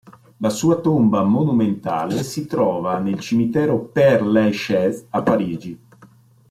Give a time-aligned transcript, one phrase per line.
[0.37, 5.79] La sua tomba monumentale si trova nel cimitero Père Lachaise, a Parigi.